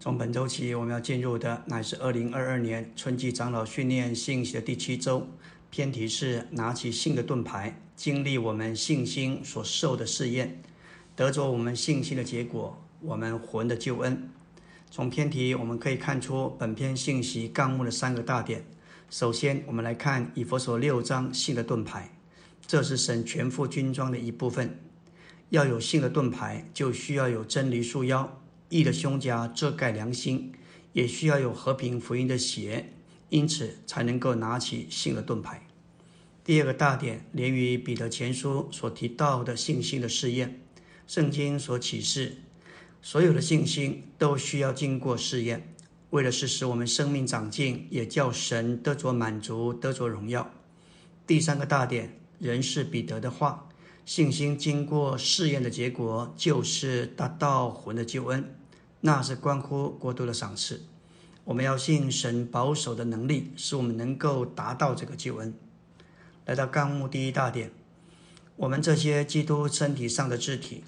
[0.00, 5.26] 从本周起，我们要进入的乃是二零二二年春季长老训练信息的第七周，
[5.70, 10.60] 偏题是拿起信的盾牌，经历我们信心所受的试验，
[11.16, 14.28] 得着我们信心的结果，我们魂的救恩。
[14.90, 18.64] 从偏题我们可以看出本篇信息纲目的三个大点。
[19.08, 22.10] 首先，我们来看以佛所六章信的盾牌，
[22.66, 24.78] 这是神全副军装的一部分。
[25.48, 28.40] 要有信的盾牌，就需要有真理束腰。
[28.68, 30.52] 义的胸甲遮盖良心，
[30.92, 32.92] 也需要有和平福音的血，
[33.28, 35.66] 因此才能够拿起信的盾牌。
[36.42, 40.60] 第二个大点连于彼得前书所提到的信心的试验，
[41.06, 42.38] 圣经所启示，
[43.00, 45.74] 所有的信心都需要经过试验，
[46.10, 50.50] 为了是使我们生命长进，也叫神得着满足，得着荣耀。
[51.26, 53.68] 第三个大点仍是彼得的话。
[54.04, 58.54] 信心经过试验的结果，就是达到魂的救恩，
[59.06, 60.80] 那是关乎国度的赏赐。
[61.44, 65.52] 我们要信神保守的能力，使我们能够达到这个救恩。
[66.46, 67.70] 来到纲目第一大点，
[68.56, 70.84] 我们这些基督身体上的肢体，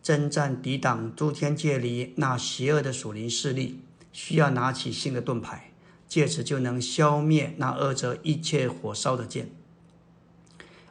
[0.00, 3.80] 征战抵挡诸天界里那邪恶的属灵势力，
[4.12, 5.72] 需要拿起新的盾牌，
[6.06, 9.50] 借此就能消灭那恶者一切火烧的剑。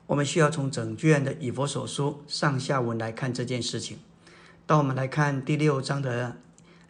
[0.08, 4.00] 我们需要从整卷的以佛所书上下文来看这件事情。
[4.66, 6.36] 当我们来看第六章的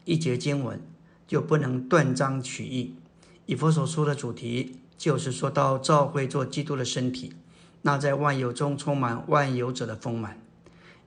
[0.07, 0.81] 一节经文，
[1.27, 2.95] 就不能断章取义。
[3.45, 7.33] 以佛所书的主题就是说到教会做基督的身体，
[7.81, 10.41] 那在万有中充满万有者的丰满。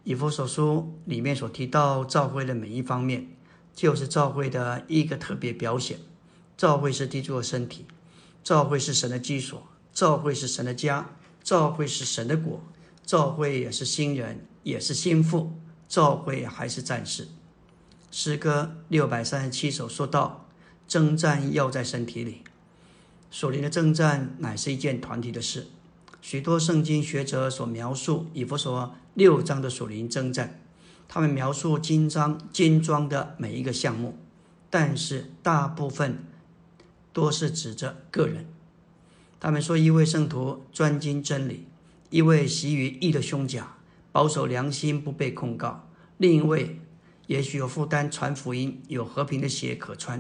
[0.05, 3.27] 以佛所书里面所提到教会的每一方面，
[3.75, 5.99] 就是教会的一个特别表现。
[6.59, 7.87] 教会是基督的身体，
[8.45, 9.61] 教会是神的基础，
[9.95, 11.11] 教会是神的家。
[11.43, 12.63] 教会是神的果，
[13.07, 15.55] 教会也是新人，也是心腹，
[15.89, 17.27] 教会还是战士。
[18.11, 20.47] 诗歌六百三十七首说到，
[20.89, 22.43] 征战要在身体里。
[23.31, 25.69] 属灵的征战乃是一件团体的事。
[26.21, 30.61] 许多圣经学者所描述以弗所六章的属灵征战，
[31.07, 34.19] 他们描述金章金装的每一个项目，
[34.69, 36.25] 但是大部分
[37.13, 38.47] 多是指着个人。
[39.39, 41.65] 他们说，一位圣徒专精真理，
[42.11, 43.77] 一位习于义的胸甲，
[44.11, 45.87] 保守良心不被控告；
[46.19, 46.80] 另一位
[47.31, 50.19] 也许有负担传福音，有和平的鞋可穿；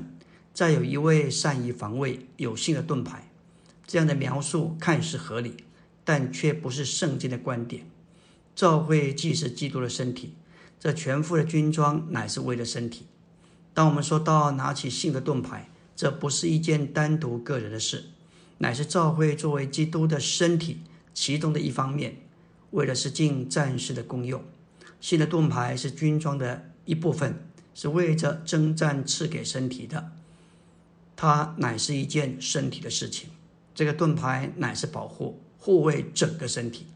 [0.54, 3.28] 再有一位善于防卫，有信的盾牌。
[3.84, 5.56] 这样的描述看似合理，
[6.04, 7.90] 但却不是圣经的观点。
[8.54, 10.34] 教会既是基督的身体，
[10.78, 13.06] 这全副的军装乃是为了身体。
[13.74, 18.04] 当我们说到拿起信的盾牌，这不是一件单独个人的事。
[18.58, 20.82] 乃是教会作为基督的身体
[21.12, 22.18] 其中的一方面，
[22.70, 24.44] 为的是尽战士的功用。
[25.00, 30.10] 新的盾牌是军装的一部分，是为着征战赐给身体的。
[31.14, 33.30] 它乃是一件身体的事情。
[33.74, 36.86] 这个盾牌乃是保护、护卫整个身体。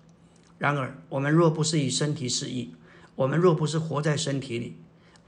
[0.59, 2.75] 然而，我们若不是以身体示意，
[3.15, 4.77] 我们若不是活在身体里，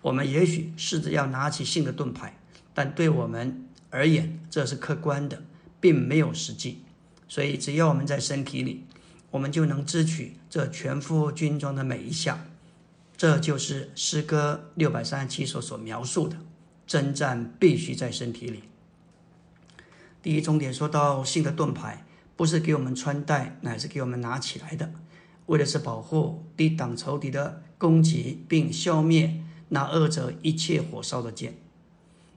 [0.03, 2.37] 我们也许试着要拿起新的盾牌，
[2.75, 5.43] 但对我们而言，这是客观的。
[5.78, 6.78] 并没有实际，
[7.28, 8.84] 所以只要我们在身体里，
[9.31, 12.46] 我们就能支取这全副军装的每一项。
[13.16, 16.37] 这就是诗歌六百三十七首所描述的：
[16.87, 18.65] 征战必须在身体里。
[20.22, 22.05] 第一重点说到信的盾牌，
[22.37, 24.93] 不是给我们穿戴，乃是给我们拿起来的，
[25.47, 31.56] 为的是保护、抵挡仇敌的攻击，并消灭那恶者一切火烧的剑。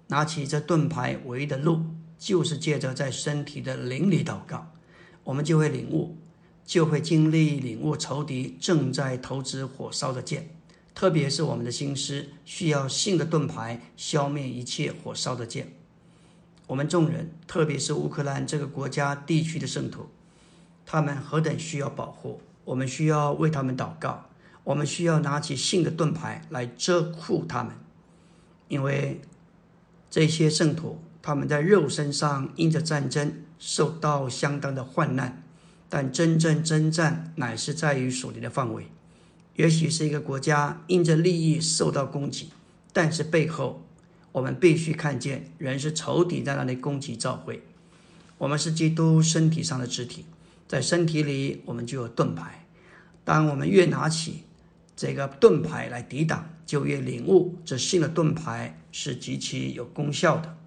[0.08, 1.86] 拿起这盾牌唯一的路。
[2.20, 4.74] 就是借着在身体的灵里祷告，
[5.24, 6.18] 我们就会领悟，
[6.66, 10.50] 就会经历领悟仇敌正在投掷火烧的剑，
[11.00, 15.72] 特别是我们的心思需要信的盾牌消灭一切火烧的剑。
[16.68, 20.10] 我们众人，特别是乌克兰这个国家地区的圣徒，
[20.86, 22.42] 他们何等需要保护！
[22.66, 24.26] 我们需要为他们祷告，
[24.66, 27.74] 我们需要拿起信的盾牌来遮护他们，
[28.68, 29.22] 因为
[30.10, 31.00] 这些圣徒。
[31.22, 35.42] 他们在肉身上因着战争受到相当的患难，
[35.88, 38.88] 但真正征战乃是在于属灵的范围。
[39.56, 42.50] 也许是一个国家因着利益受到攻击，
[42.94, 43.86] 但是背后
[44.32, 47.64] 我们必须看见，人是仇敌在那里攻击教会。
[48.38, 50.26] 我们是基督身体上的肢体，
[50.68, 52.66] 在身体里我们就有盾牌。
[53.26, 54.44] 当我们越拿起
[54.96, 60.58] 这个盾牌来抵挡，就越领悟这新的盾牌是极其有功效的。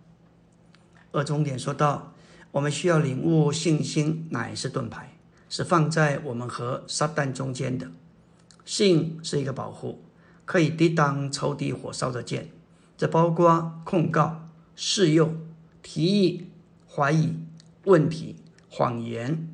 [1.12, 2.14] 二重点说到，
[2.50, 5.16] 我们需要领悟信心乃是盾牌，
[5.48, 7.90] 是放在我们和撒旦中间的。
[8.64, 10.02] 信是一个保护，
[10.44, 12.50] 可以抵挡仇敌火烧的剑。
[12.96, 15.34] 这包括控告、试诱、
[15.82, 16.46] 提议、
[16.88, 17.34] 怀疑、
[17.84, 18.36] 问题、
[18.70, 19.48] 谎言、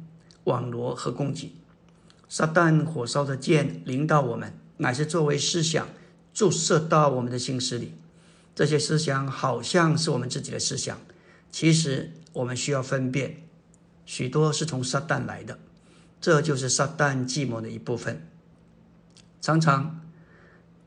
[0.44, 1.54] 网罗和攻击。
[2.28, 5.88] 撒旦火烧的箭临到我们，乃是作为思想
[6.34, 7.94] 注射到我们的心思里。
[8.54, 10.98] 这些思想好像是我们自己的思想，
[11.50, 13.44] 其实我们需要分辨，
[14.04, 15.58] 许多是从撒旦来的。
[16.20, 18.26] 这就是撒旦计谋的一部分，
[19.40, 20.00] 常常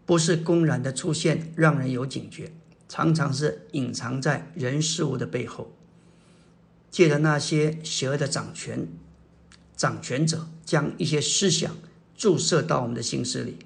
[0.06, 2.52] 不是公然的出现，让人有警觉，
[2.90, 5.74] 常常是隐藏在人事物的背后，
[6.90, 8.88] 借着那些邪恶的掌权
[9.76, 11.76] 掌权者，将一些思想
[12.16, 13.60] 注射到我们的心思里。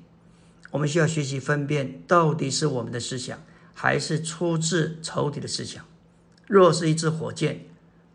[0.72, 3.42] 我们需要学习分辨，到底是我们的思想，
[3.74, 5.84] 还是出自仇敌的思想。
[6.48, 7.66] 若是一支火箭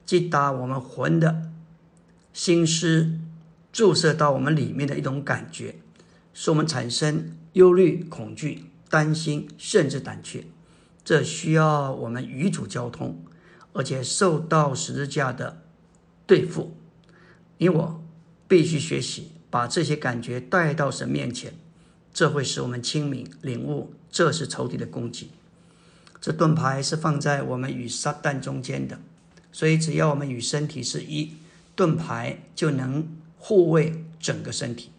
[0.07, 1.51] 击打我们魂的
[2.33, 3.19] 心思。
[3.73, 5.77] 注射到我们里面的一种感觉，
[6.33, 10.45] 使我们产生忧虑、恐惧、担心，甚至胆怯。
[11.05, 13.23] 这需要我们与主交通，
[13.73, 15.63] 而且受到十字架的
[16.27, 16.77] 对付。
[17.59, 18.03] 你我
[18.47, 21.55] 必须学习把这些感觉带到神面前，
[22.13, 25.31] 这会使我们清明领悟，这是仇敌的攻击。
[26.21, 29.01] 这盾牌是放在我们与撒旦中间的，
[29.51, 31.35] 所以只要我们与身体是一，
[31.75, 33.07] 盾牌就能。
[33.43, 34.91] 护卫整个身体，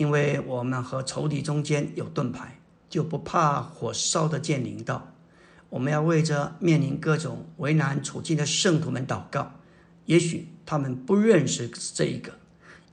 [0.00, 2.58] 因为我们和仇敌中间有盾牌，
[2.88, 5.12] 就不怕火烧的剑临到。
[5.68, 9.52] 我们要为着面临各种为难处境的圣徒们祷告。
[10.06, 12.32] 也许他们不认识这一个，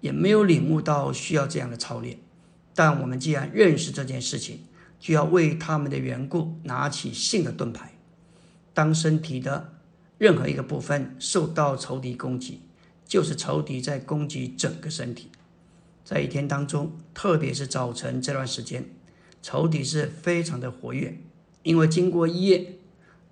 [0.01, 2.19] 也没有领悟到需要这样的操练。
[2.75, 4.65] 但我们既然认识这件事情，
[4.99, 7.93] 就要为他们的缘故拿起信的盾牌。
[8.73, 9.75] 当身体的
[10.17, 12.63] 任何一个部分受到仇敌攻击，
[13.05, 15.31] 就是仇敌在攻击整个身体，
[16.07, 18.85] 在一天当中，特别是早晨这段时间，
[19.41, 21.19] 仇敌是非常的活跃。
[21.63, 22.77] 因为经过一夜，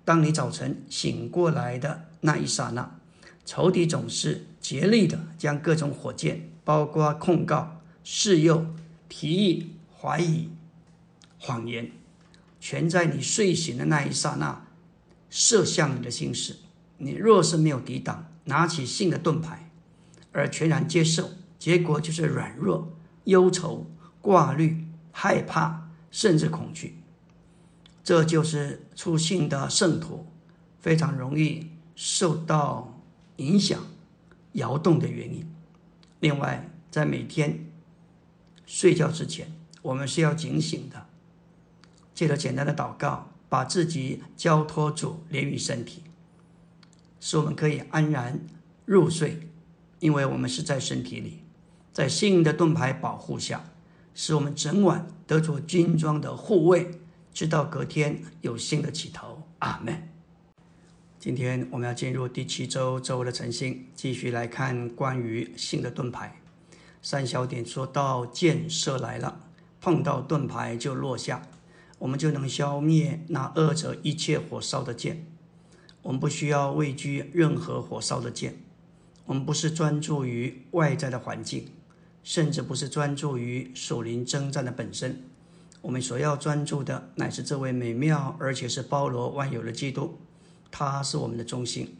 [0.04, 2.98] 当你早晨醒过来的那一刹那，
[3.46, 8.66] 仇敌总是竭力的将各种火箭，包括控告、试诱、
[9.08, 10.50] 提议、怀疑、
[11.38, 11.90] 谎言，
[12.60, 14.66] 全在你睡醒的那一刹那
[15.30, 16.56] 射向你的心事。
[16.98, 19.70] 你若是没有抵挡，拿起信的盾牌。
[20.32, 21.30] 而全然接受，
[21.66, 23.90] 结果就是软弱、忧愁、
[24.20, 27.02] 挂虑、害怕，甚至恐惧。
[28.04, 30.28] 这就是出信的圣徒
[30.78, 33.02] 非常容易受到
[33.38, 33.84] 影响、
[34.52, 35.44] 摇动的原因。
[36.20, 37.66] 另外，在每天
[38.64, 39.50] 睡觉之前，
[39.82, 41.08] 我们是要警醒的，
[42.14, 46.04] 借着简单的祷告，把自己交托主，连于身体，
[47.18, 48.38] 使我们可以安然
[48.84, 49.50] 入睡。
[49.98, 51.40] 因为我们是在身体里，
[51.96, 53.64] 在信的盾牌保护下，
[54.14, 56.90] 使我们整晚得着军装的护卫，
[57.32, 59.42] 直到隔天有新的起头。
[59.60, 60.06] 阿门。
[61.18, 66.38] 今天我们要进入第七周周的晨星，继续来看关于信的盾牌。
[67.00, 69.40] 三小点说到箭射来了，
[69.80, 71.48] 碰到盾牌就落下，
[71.98, 75.24] 我们就能消灭那二者一切火烧的箭。
[76.02, 78.54] 我们不需要畏惧任何火烧的箭。
[79.24, 81.66] 我们不是专注于外在的环境，
[82.26, 85.22] 甚至不是专注于属灵征战的本身。
[85.80, 90.18] 我们所要专注的，乃是这位美妙而且是包罗万有的基督，
[90.72, 91.96] 他是我们的中心。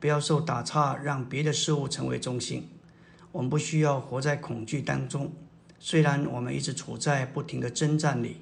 [0.00, 2.66] 不要受打岔，让别的事物成为中心。
[3.30, 5.30] 我们不需要活在恐惧当中。
[5.78, 8.38] 虽然我们一直处在不停的征战里，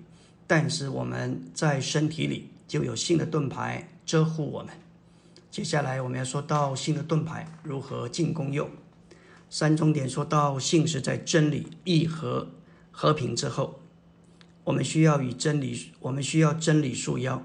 [0.47, 4.73] 但是我们在身体里就有新的盾牌遮护我们。
[5.51, 8.71] 接下来我们要说到新的盾牌如何进攻用。
[9.59, 12.49] 三重点说到信是在真理、义和
[12.91, 13.81] 和平之后，
[14.65, 17.43] 我们需要与真理，我们需要真理束腰，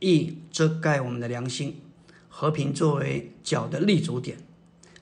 [0.00, 1.82] 义遮盖我们的良心，
[2.30, 4.38] 和平作为脚的立足点，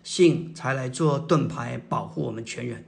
[0.03, 2.85] 信才来做盾牌保护我们全人。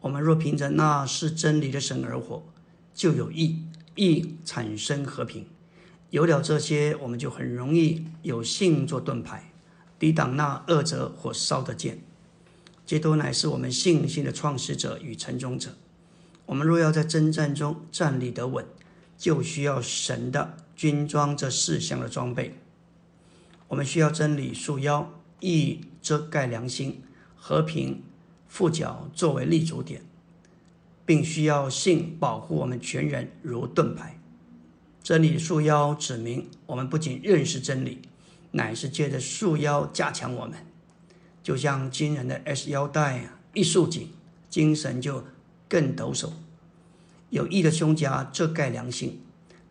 [0.00, 2.42] 我们若凭着那是真理的神而活，
[2.92, 3.62] 就有义，
[3.94, 5.46] 义产生和平。
[6.10, 9.52] 有了这些，我们就很容易有信做盾牌，
[9.96, 12.00] 抵挡那恶者火烧的剑。
[12.88, 15.76] 基督乃是我们信心的创始者与成终者。
[16.46, 18.64] 我们若要在征战中站立得稳，
[19.18, 22.54] 就需要神的军装这四项的装备。
[23.66, 27.02] 我们需要真理束腰，义遮盖良心，
[27.36, 28.02] 和平
[28.48, 30.00] 副脚作为立足点，
[31.04, 34.18] 并需要信保护我们全人如盾牌。
[35.02, 38.00] 真理束腰，指明我们不仅认识真理，
[38.52, 40.54] 乃是借着束腰加强我们。
[41.48, 44.10] 就像军人的 S 腰带一束紧，
[44.50, 45.24] 精神就
[45.66, 46.28] 更抖擞。
[47.30, 49.22] 有益的胸甲遮盖良心，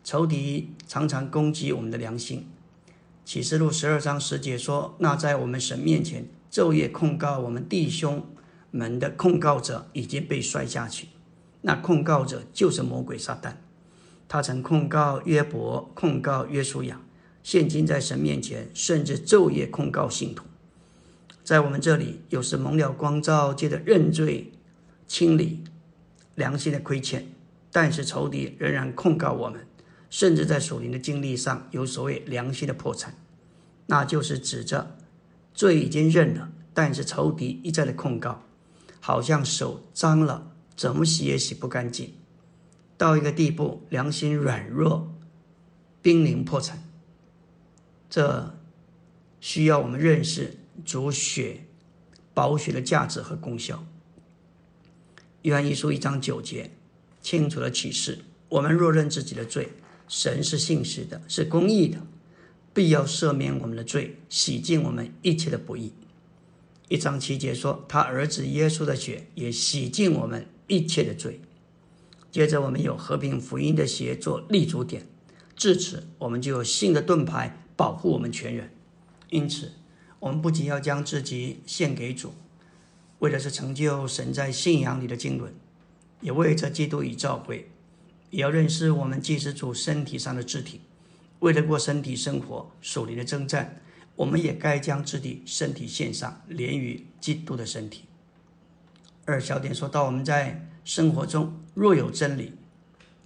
[0.04, 2.48] 仇敌常常攻击我们的良心。
[3.24, 8.26] 启示录十二章十节说：“那在我们神面前昼夜控告我们弟兄
[8.72, 11.10] 们的控告者已经被摔下去。
[11.62, 13.54] 那控告者就是魔鬼撒旦，
[14.28, 17.00] 他曾控告约伯，控告约书亚，
[17.44, 20.44] 现今在神面前，甚至昼夜控告信徒。
[21.48, 24.52] 在我们这里，有时蒙了光照，借着认罪
[25.08, 25.64] 清理
[26.36, 27.26] 良心的亏欠，
[27.72, 29.66] 但是仇敌仍然控告我们。”
[30.12, 33.14] 甚至在属灵的经历上有所谓良心的破产，
[33.86, 34.98] 那就是指着
[35.54, 38.44] 罪已经认了，但是仇敌一再的控告，
[39.00, 42.14] 好像手脏了，怎么洗也洗不干净，
[42.98, 45.14] 到一个地步，良心软弱，
[46.02, 46.84] 濒临破产。
[48.10, 48.54] 这
[49.40, 51.66] 需要我们认识主血
[52.34, 53.86] 宝血的价值和功效。
[55.44, 56.72] 约翰一书一章九节
[57.22, 58.20] 清楚的启示：
[58.50, 59.70] 我们若认自己的罪。
[60.10, 61.98] 神是信实的，是公义的，
[62.74, 65.92] 必要赦免我们的罪，洗净我们一切的不义。
[66.88, 71.42] 一章七节说，他儿子耶稣的血也洗净我们一切的罪。
[72.32, 75.06] 接着，我们有和平福音的协作立足点，
[75.58, 78.72] 至此，我们就有新的盾牌保护我们全人。
[79.30, 79.74] 因此，
[80.20, 82.34] 我们不仅要将自己献给主，
[83.20, 85.54] 为的是成就神在信仰里的经纶，
[86.22, 87.70] 也为着基督已召会。
[88.30, 90.82] 也要认识我们祭司主身体上的肢体，
[91.40, 93.80] 为了过身体生活、属灵的征战，
[94.18, 98.04] 我们也该将肢体身体献上，连于基督的身体。
[99.24, 102.54] 二小点说到，我们在生活中若有真理、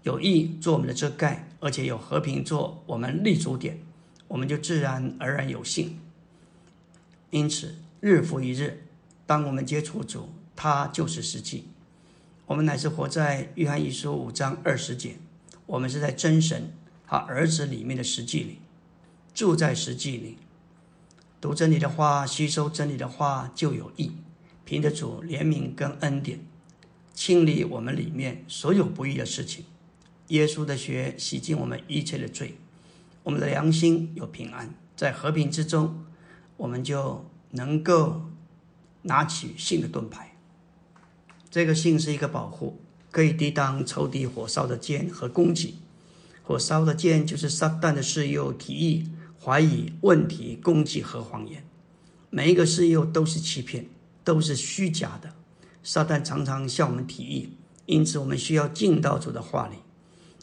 [0.03, 3.79] 有义做我们的遮盖，而且有和平做我们立足点，
[4.27, 5.97] 我们就自然而然有信。
[7.31, 8.85] 因此，日复一日，
[9.25, 11.69] 当我们接触主，他就是实际。
[12.45, 15.15] 我们乃是活在约翰一书五章二十节，
[15.65, 16.73] 我们是在真神
[17.07, 18.59] 他儿子里面的实际里，
[19.33, 20.37] 住在实际里，
[21.39, 24.11] 读真理的话，吸收真理的话就有益。
[24.65, 26.39] 凭着主怜悯跟恩典，
[27.13, 29.65] 清理我们里面所有不义的事情。
[30.27, 32.55] 耶稣的血洗净我们一切的罪，
[33.23, 36.05] 我们的良心有平安，在和平之中，
[36.61, 38.21] 我们就能够
[39.01, 40.37] 拿起信的盾牌。
[41.49, 45.79] 这个性是一个保护，可以抵挡仇敌火烧的剑和攻击。
[46.43, 49.09] 火烧的剑就是撒旦的事诱、提议、
[49.43, 51.63] 怀疑、问题、攻击和谎言。
[52.29, 53.87] 每一个事诱都是欺骗，
[54.23, 55.33] 都是虚假的。
[55.81, 59.77] 撒旦常常向我们提议，因此我们需要进到主的话里。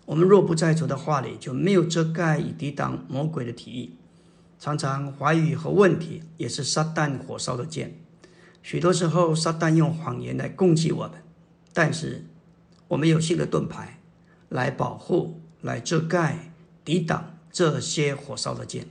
[0.04, 3.94] 我们若不在主的话里，就没有遮盖以抵挡魔鬼的提议。
[4.58, 7.98] 常常怀疑和问题也是撒旦火烧的剑。
[8.62, 11.22] 许多时候，撒旦用谎言来攻击我们，
[11.72, 12.24] 但是
[12.88, 14.00] 我们有新的盾牌
[14.48, 16.52] 来保护、来遮盖、
[16.84, 18.86] 抵挡这些火烧的剑。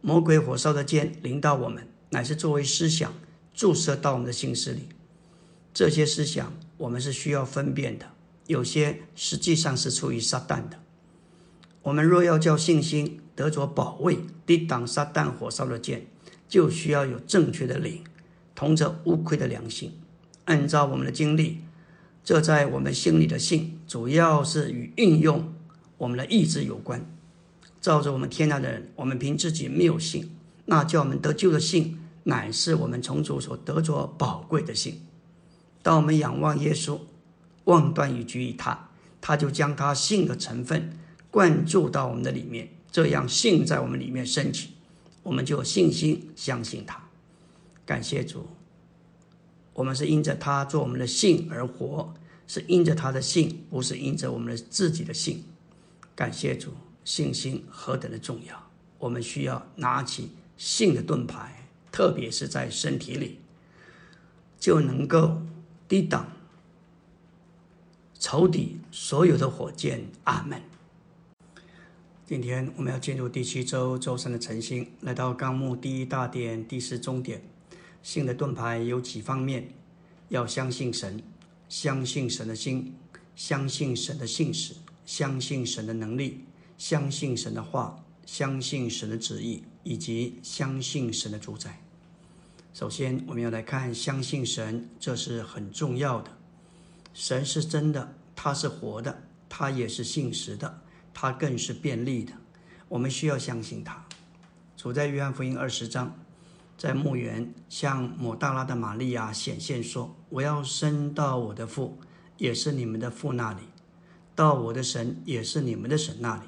[0.00, 3.12] 魔鬼火烧的剑临到我们，乃是作为思想
[3.54, 4.88] 注射到我们的心思里。
[5.74, 8.06] 这些思想我们是需要分辨的，
[8.46, 10.78] 有些实际上是出于撒旦的。
[11.82, 16.04] 我们若要叫信心得着保卫、抵挡撒旦火烧的剑，
[16.48, 18.02] 就需要有正确的灵。
[18.56, 19.92] 同着无愧的良心，
[20.46, 21.60] 按照我们的经历，
[22.24, 25.54] 这在我们心里的信，主要是与运用
[25.98, 27.08] 我们的意志有关。
[27.80, 35.00] 照着我们天然的人，我们凭自己没有信，那叫我们得救的信，乃是我们从主所得着宝贵的信。
[35.80, 36.98] 当我们仰望耶稣，
[37.66, 38.88] 望断与居于他，
[39.20, 40.98] 他就将他信的成分
[41.30, 44.70] 灌注到我们的里面，这样信在我们里面升起，
[45.22, 47.08] 我们就有信心相信他。
[47.84, 48.46] 感谢主，
[49.74, 52.14] 我们是因着他做我们的信而活，
[52.46, 55.44] 是因着他的信，不是因着我们的自己的信。
[56.14, 56.72] 感谢主，
[57.04, 58.70] 信心何等的重要！
[58.98, 60.94] 我们需要拿起信。
[60.94, 63.38] 的盾牌，特别是在身体里，
[64.58, 65.40] 就能够
[65.86, 66.32] 抵挡
[68.18, 70.04] 仇敌所有的火箭。
[70.24, 70.60] 阿门。
[72.28, 77.42] 今天我们要进入第七周周三的晨星，来到纲目第一大点第四中点。
[78.02, 79.72] 信的盾牌有几方面，
[80.28, 81.22] 要相信神，
[81.70, 82.94] 相信神的心，
[83.34, 84.74] 相信神的信使，
[85.06, 86.44] 相信神的能力，
[86.76, 91.80] 相信神的话，相信神的旨意，以及相信神的主宰。
[92.74, 96.30] 首先，我们要来看相信神，这是很重要的。
[97.14, 100.82] 神是真的，他是活的，他也是信实的，
[101.20, 102.32] 他更是便利的。
[102.88, 104.04] 我们需要相信他。
[104.76, 106.14] 处在约翰福音二十章。
[106.76, 111.98] 在墓园向抹大拉的玛利亚显现说：“我要升到我的父，
[112.36, 113.62] 也是你们的父那里。
[114.36, 116.42] 到我的神也是你们的神那里。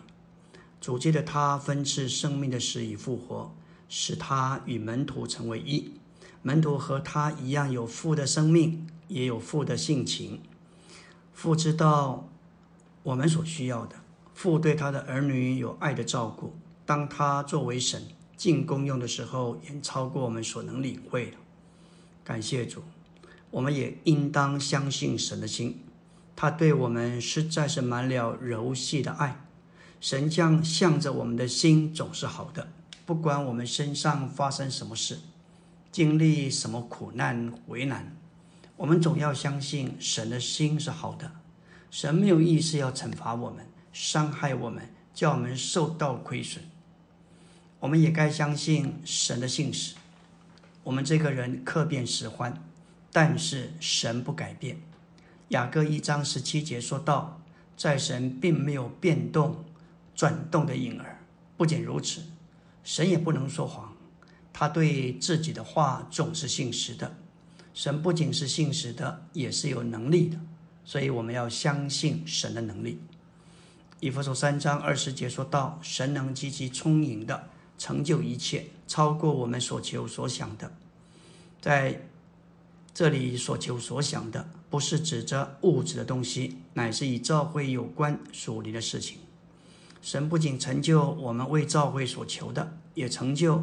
[0.81, 3.53] 主借着他分赐生命的死与复活，
[3.89, 5.93] 使他与门徒成为一。
[6.43, 10.41] 门徒和他一样有父的生命，也有父的性情。
[11.35, 12.29] 父知道
[13.03, 13.97] 我们所需要的，
[14.41, 16.55] 父对他的儿女有爱的照顾。
[16.87, 18.03] 当他作为神
[18.39, 21.37] 进功用的时候，远超过我们所能领会的。
[22.25, 22.83] 感谢主，
[23.51, 25.85] 我们也应当相信神的心，
[26.35, 29.45] 他对我们实在是满了柔细的爱。
[30.01, 32.73] 神将向着我们的心总是好的，
[33.05, 35.19] 不管我们身上发生什么事，
[35.93, 38.17] 经历什么苦难为难，
[38.79, 41.31] 我们总要相信神的心是好的。
[41.91, 46.65] 神没有意思要惩罚我们、伤害我们，叫我们受到亏损。
[47.81, 49.95] 我们也该相信神的信使。
[50.85, 52.63] 我们这个人客变时欢，
[53.13, 54.81] 但是神不改变。
[55.49, 57.41] 雅各一章十七节说道
[57.77, 59.65] ：“在神并没有变动。”
[60.15, 61.21] 转动的影儿。
[61.57, 62.21] 不仅如此，
[62.85, 63.97] 神也不能说谎，
[64.53, 67.17] 他对自己的话总是信实的。
[67.73, 70.39] 神不仅是信实的，也是有能力的，
[70.85, 73.01] 所以我们要相信神的能力。
[74.01, 80.73] 以弗所三章二十节说到：“神能积极充盈的成就一切，超过我们所求所想的。”
[81.61, 82.07] 在
[82.95, 89.19] 这里所求所想的，不是指着物质的东西，乃是与教会有关属灵的事情。
[90.01, 93.63] 神不仅成就我们为教会所求的，也成就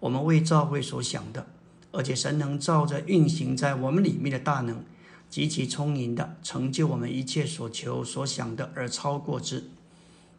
[0.00, 1.46] 我们为教会所想的，
[1.92, 4.84] 而且神能照着运行在我们里面的大能，
[5.28, 9.64] 极其充盈的成就我们一切所求所想的，而超过之。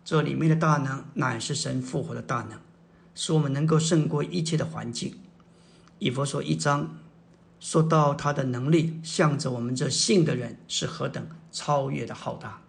[0.04, 2.60] 这里面的大能乃是神复活的大能，
[3.14, 5.16] 使我们能够胜过一切的环境。
[6.00, 6.98] 以佛说一章
[7.60, 12.62] 说到他的能力，向着我们这信的人是何等超越的浩大。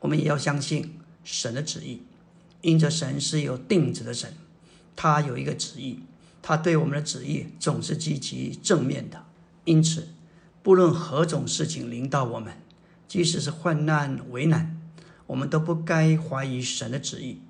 [0.00, 1.00] 我们也要相信。
[1.26, 2.02] 神的旨意，
[2.60, 4.34] 因着神是有定旨的神，
[4.94, 6.00] 他有一个旨意，
[6.42, 9.24] 他对我们的旨意总是积极正面的。
[9.64, 10.08] 因此，
[10.64, 12.54] 不论何种事情临到我们，
[13.06, 14.80] 即使是患难为难，
[15.26, 17.42] 我们都不该怀疑神的旨意，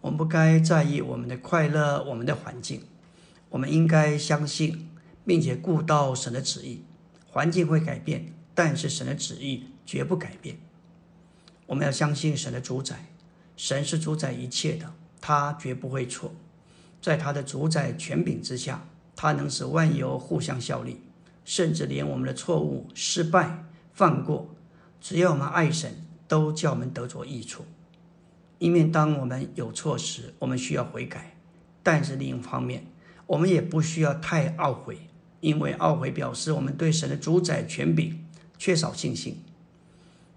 [0.00, 2.82] 我们不该在意我们的快乐、我们的环境，
[3.48, 4.88] 我们应该相信
[5.26, 6.84] 并且顾到神的旨意。
[7.26, 10.56] 环境会改变，但是神的旨意绝不改变。
[11.66, 13.06] 我们要相信神的主宰。
[13.56, 16.32] 神是主宰一切的，他绝不会错。
[17.00, 21.00] 在他的主宰权柄之下，他能使万有互相效力，
[21.44, 24.54] 甚至连我们的错误、失败、犯过，
[25.00, 27.64] 只要我们爱神，都叫我们得着益处。
[28.58, 31.34] 一面当我们有错时，我们需要悔改；
[31.82, 32.86] 但是另一方面，
[33.26, 34.98] 我们也不需要太懊悔，
[35.40, 38.24] 因为懊悔表示我们对神的主宰权柄
[38.56, 39.42] 缺少信心。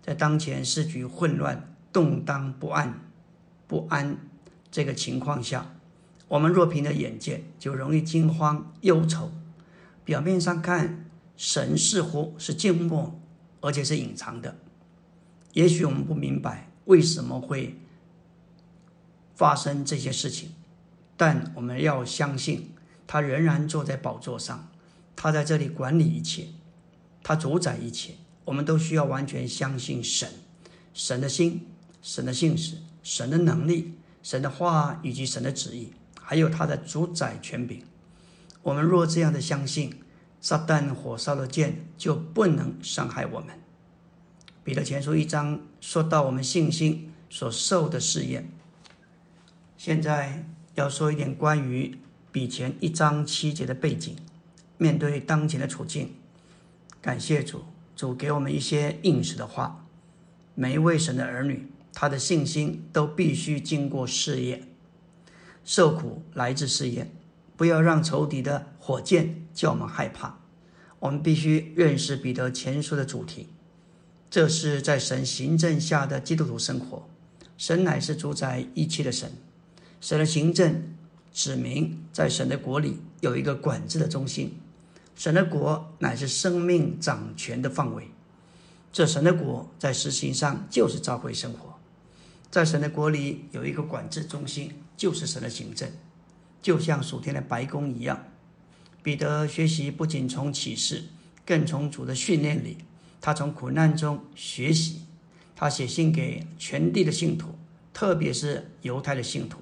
[0.02, 3.02] 在当前时局混乱、动荡不安。
[3.68, 4.18] 不安
[4.70, 5.76] 这个情况下，
[6.28, 9.32] 我们若凭着眼见，就容易惊慌忧愁。
[10.06, 13.20] 表面上看，神似乎是静默，
[13.60, 14.56] 而且是隐藏的。
[15.52, 17.78] 也许我们不明白为什么会
[19.36, 20.54] 发生这些事情，
[21.18, 22.72] 但我们要相信，
[23.06, 24.70] 他仍然坐在宝座上，
[25.16, 26.48] 他在这里管理一切，
[27.22, 28.14] 他主宰一切。
[28.46, 30.30] 我们都需要完全相信神，
[30.94, 31.66] 神的心，
[32.02, 32.78] 神的信使。
[33.02, 37.84] 神的能力、神的话以及神的旨意，还有他的主宰权柄。
[38.66, 39.94] 我们若这样的相信，
[40.42, 43.60] 撒旦火烧的剑就不能伤害我们。
[44.64, 48.50] 彼得前书一章说到我们信心所受的试验。
[49.78, 51.96] 现在要说一点关于
[52.32, 54.16] 比前一章七节的背景。
[54.80, 56.16] 面对当前的处境，
[57.00, 59.86] 感谢主，主给我们一些应时的话。
[60.56, 61.72] 每一位神的儿女。
[61.94, 64.68] 他的信心都必须经过试验，
[65.64, 67.10] 受苦来自试验，
[67.58, 70.40] 不要让仇敌的火箭叫我们害怕。
[71.00, 73.50] 我们必须认识彼得前书的主题，
[74.30, 77.08] 这是在神行政下的基督徒生活。
[77.58, 79.32] 神乃是主宰一切的神，
[80.02, 80.94] 神的行政
[81.32, 84.60] 指明在神的国里有一个管制的中心，
[85.16, 88.10] 神的国乃是生命掌权的范围。
[88.92, 91.78] 这神的国在实行上就是教会生活。
[92.50, 95.90] 在神的国里有一个管制中心，就是神的行政，
[96.66, 98.26] 就像属天的白宫一样。
[99.04, 101.04] 彼得学习不仅从启示，
[101.46, 102.78] 更从主的训练里，
[103.22, 105.02] 他从苦难中学习。
[105.56, 107.54] 他写信给全地的信徒，
[107.94, 109.60] 特别是犹太的信徒。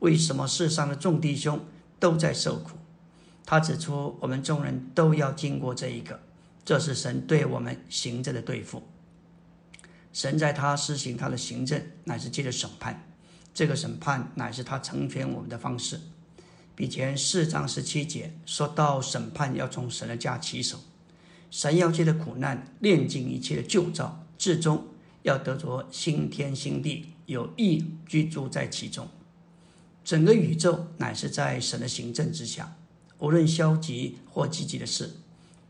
[0.00, 1.64] 为什么世上的众弟兄
[2.00, 2.72] 都在受苦？
[3.44, 6.20] 他指出，我们众人都要经过这一个，
[6.64, 8.82] 这是神对我们行政的对付。
[10.12, 13.08] 神在他施行他的行政，乃是借着审判。
[13.54, 16.00] 这个审判乃是他成全我们的方式。
[16.76, 20.78] 比前四章十七节说到，审判要从神的家起手，
[21.50, 24.86] 神要借着苦难炼尽一切的旧造，至终
[25.22, 29.08] 要得着新天新地，有意居住在其中。
[30.04, 32.76] 整个宇宙乃是在神的行政之下，
[33.20, 35.16] 无论消极或积极的事，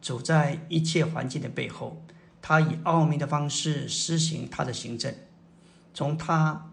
[0.03, 2.03] 走在一切环境的背后，
[2.43, 5.15] 他以奥秘的方式施行他的行政，
[5.95, 6.73] 从他。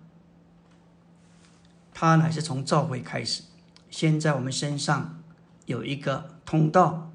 [1.95, 3.43] 他乃是从召会开始，
[3.93, 5.21] 先在我们身上
[5.67, 7.13] 有一个通道，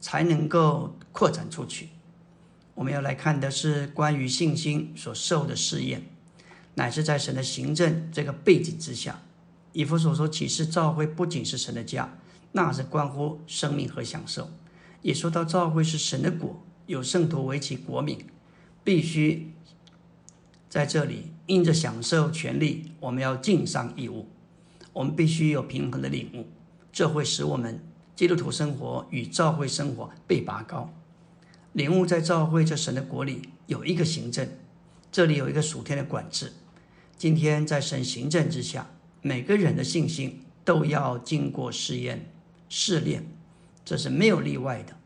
[0.00, 1.90] 才能够扩展出去。
[2.74, 6.02] 我们要来看的是关于信心所受的试验，
[6.74, 9.22] 乃是在神的行政这个背景之下。
[9.72, 12.18] 以弗所说启示召会不仅是神的家，
[12.50, 14.50] 那是关乎生命和享受。
[15.02, 18.18] 也说到召会是神的国，有圣徒为其国民，
[18.82, 19.52] 必须。
[20.68, 24.26] 在这里，因着享受权利，我们要尽上义务。
[24.92, 26.46] 我们必须有平衡的领悟，
[26.92, 27.80] 这会使我们
[28.16, 30.92] 基督徒生活与教会生活被拔高。
[31.72, 34.48] 领悟在教会这神的国里有一个行政，
[35.12, 36.52] 这里有一个属天的管制。
[37.16, 38.88] 今天在神行政之下，
[39.22, 42.30] 每个人的信心都要经过试验、
[42.68, 43.26] 试炼，
[43.84, 44.96] 这是没有例外的。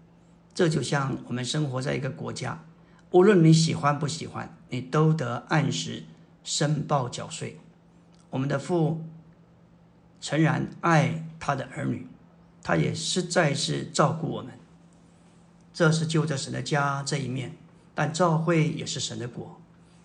[0.54, 2.64] 这就像我们生活在一个国家。
[3.10, 6.04] 无论你喜欢不喜欢，你都得按时
[6.44, 7.58] 申报缴税。
[8.30, 9.04] 我们的父
[10.22, 12.06] 诚然爱他的儿女，
[12.62, 14.52] 他也实在是照顾我们。
[15.74, 17.56] 这是就着神的家这一面，
[17.92, 19.60] 但教会也是神的国，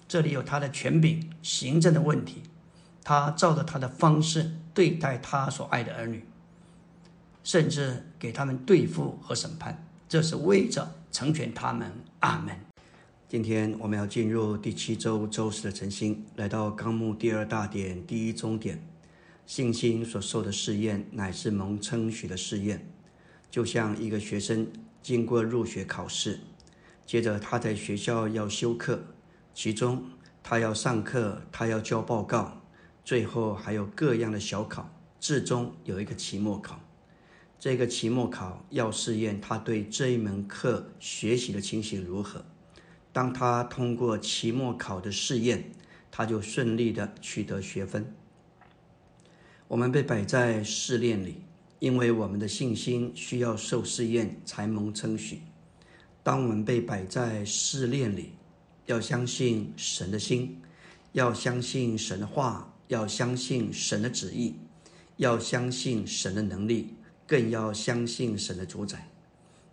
[0.08, 2.42] 这里有他的权柄、行政的问题。
[3.04, 6.26] 他照着他的方式对待他所爱的儿女，
[7.44, 11.92] 甚至给他们对付和审判，这是为着成全他们。
[12.22, 12.56] 阿门。
[13.30, 18.82] 今天我们要进入第七周周四的晨星，来到纲目第二大点第一中点。
[19.48, 22.86] 信心所受的试验乃是蒙称许的试验，
[23.50, 24.68] 就像一个学生
[25.02, 26.42] 经过入学考试，
[27.06, 29.02] 接着他在学校要修课，
[29.54, 30.04] 其中
[30.44, 32.62] 他要上课，他要交报告，
[33.06, 36.82] 最后还有各样的小考，至终有一个期末考。
[37.58, 42.46] 这个期末考要试验他对这一门课学习的情形如何。
[43.14, 45.72] 当他通过期末考的试验，
[46.12, 48.14] 他就顺利的取得学分。
[49.68, 51.36] 我们被摆在试炼里，
[51.80, 55.42] 因为我们的信心需要受试验才蒙称许。
[56.24, 58.32] 当我们被摆在试炼里，
[58.86, 60.62] 要相信神的心，
[61.12, 64.56] 要相信神的话，要相信神的旨意，
[65.18, 66.94] 要相信神的能力，
[67.26, 69.10] 更要相信神的主宰。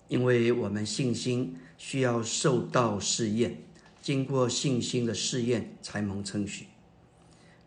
[0.08, 3.56] 因为我们信心需要受到试验，
[4.02, 6.66] 经过信心的试验才蒙称许。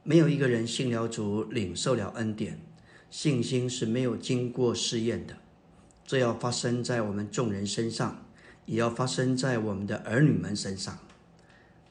[0.10, 2.62] 没有一个人信了主，领受了恩典，
[3.10, 5.36] 信心是没有经过试验的。
[6.06, 8.24] 这要发生在我们众人身上，
[8.66, 10.98] 也要发生在我们的儿女们身上。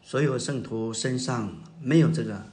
[0.01, 2.47] 所有圣徒身上没有这个，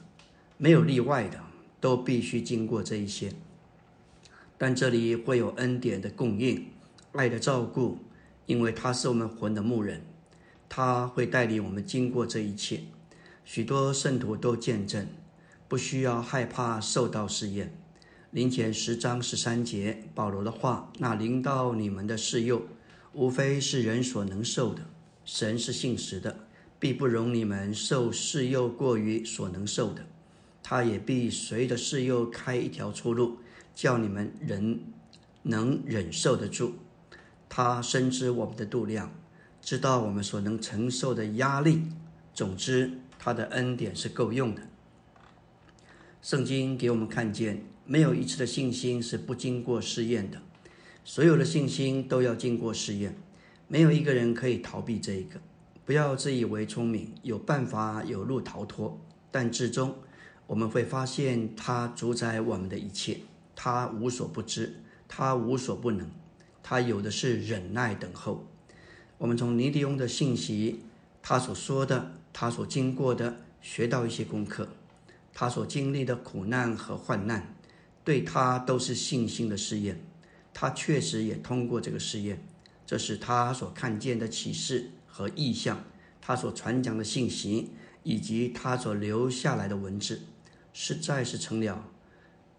[0.58, 1.40] 没有例外的，
[1.80, 3.32] 都必须经过这一些。
[4.58, 6.66] 但这里会有恩典的供应。
[7.12, 8.00] 爱的照顾，
[8.44, 10.02] 因为他是我们魂的牧人，
[10.68, 12.82] 他会带领我们经过这一切。
[13.46, 15.06] 许多圣徒都见证，
[15.74, 17.76] 不需要害怕受到试验。
[18.30, 22.62] 临前十章十三节，保罗的话：那临到你们的试诱，
[23.12, 24.82] 无非是人所能受的。
[25.24, 26.46] 神是信实的，
[26.78, 30.06] 必不容你们受试诱过于所能受的。
[30.62, 33.38] 他也必随着试诱开一条出路，
[33.74, 34.78] 叫你们人
[35.42, 36.74] 能忍受得住。
[37.48, 39.12] 他深知我们的度量，
[39.60, 41.82] 知道我们所能承受的压力。
[42.32, 44.62] 总之，他的恩典是够用的。
[46.24, 50.40] 圣经给我们看见，没有一次的信心是不经过试验的，
[51.04, 53.14] 所有的信心都要经过试验，
[53.68, 55.38] 没有一个人可以逃避这一个。
[55.84, 58.98] 不要自以为聪明，有办法有路逃脱，
[59.30, 59.94] 但至终
[60.46, 63.18] 我们会发现，他主宰我们的一切，
[63.54, 66.10] 他无所不知，他无所不能。
[66.62, 68.48] 他有的是忍耐等候。
[69.18, 70.80] 我们从尼迪翁的信息，
[71.20, 74.70] 他所说的，他所经过的，学到一些功课。
[75.34, 77.54] 他所经历的苦难和患难，
[78.04, 80.00] 对他都是信心的试验。
[80.54, 82.40] 他确实也通过这个试验。
[82.86, 85.82] 这是他所看见的启示和意象，
[86.20, 87.70] 他所传讲的信息，
[88.02, 90.20] 以及他所留下来的文字，
[90.72, 91.90] 实在是成了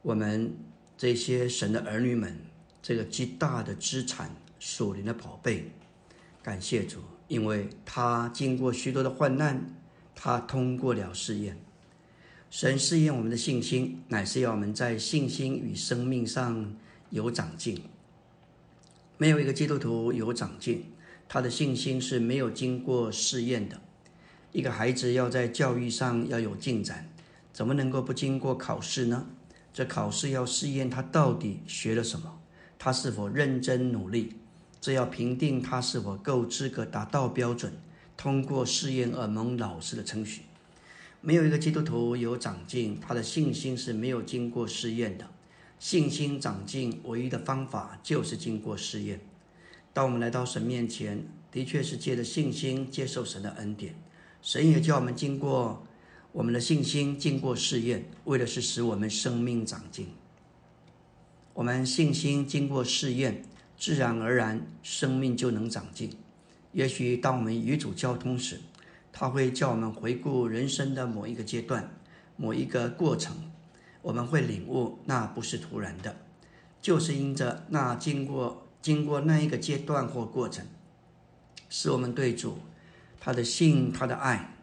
[0.02, 0.54] 我们
[0.98, 2.38] 这些神的儿女们。
[2.82, 5.72] 这个极大的资产，属灵的宝贝，
[6.44, 9.66] 感谢主，因为他经过许多的患难，
[10.14, 11.58] 他通过了试验。
[12.58, 16.74] 神试验我们的信心，乃是要我们在信心与生命上
[17.10, 17.82] 有长进。
[19.18, 20.86] 没有一个基督徒有长进，
[21.28, 23.82] 他的信心是没有经过试验的。
[24.54, 27.10] 一个孩子要在教育上要有进展，
[27.52, 29.28] 怎么能够不经过考试呢？
[29.74, 32.40] 这考试要试验他到底学了什么，
[32.80, 34.38] 他是否认真努力，
[34.80, 37.74] 这要评定他是否够资格达到标准，
[38.16, 40.44] 通过试验而蒙老师的称许。
[41.26, 45.28] 没有一个基督徒有长进，他的信心是没有经过试验的。
[45.80, 49.20] 信心长进唯一的方法就是经过试验。
[49.92, 53.96] 当我们来到神面前，的确是借着信心接受神的恩典。
[54.44, 55.84] 神也叫我们经过
[56.32, 60.10] 我们的信心经过试验，为的是使我们生命长进。
[61.56, 63.44] 我们信心经过试验，
[63.76, 66.12] 自然而然生命就能长进。
[66.72, 68.60] 也许当我们与主交通时，
[69.18, 71.90] 他会叫我们回顾人生的某一个阶段、
[72.36, 73.50] 某一个过程，
[74.02, 76.14] 我们会领悟那不是突然的，
[76.82, 80.66] 就是因着那经过经过那一个阶段或过程，
[81.70, 82.58] 使我们对主。
[83.18, 84.54] 他的信，他的爱，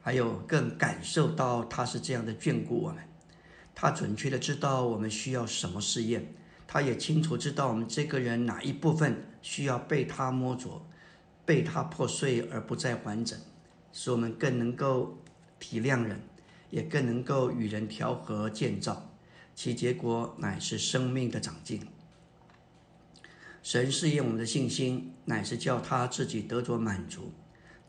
[0.00, 3.04] 还有更感受到他是这样的眷顾我们。
[3.74, 6.34] 他准确的知道我们需要什么试验，
[6.66, 10.82] 他也清楚知道我们这个人哪一部分需要被他摸着，
[11.44, 13.38] 被他破碎而不再完整，
[14.00, 15.18] 使我们更能够
[15.58, 16.20] 体谅人，
[16.70, 19.10] 也更能够与人调和建造，
[19.56, 21.80] 其结果乃是生命的长进。
[23.60, 27.32] 神试验我们的信心，乃是叫他自己得着满足。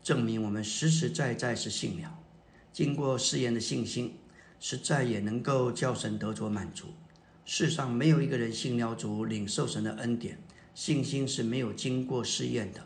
[0.02, 2.18] 证明我们实实在在是信了，
[2.72, 4.16] 经过试验的信心，
[4.58, 6.86] 实在也能够叫神得着满足。
[7.44, 10.42] 世上没有一个人信了主，领受神的恩典，
[10.74, 12.84] 信心是没有经过试验的。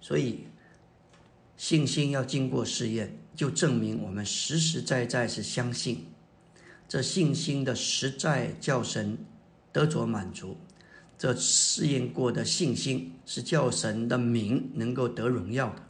[0.00, 0.46] 所以，
[1.56, 6.06] 信心要经过试验，就证明我们实实在在是相信。
[6.88, 9.18] 这信心的实在叫神
[9.72, 10.56] 得着满足。
[11.16, 15.82] 这试验过的信心是叫神的名能够得荣耀的。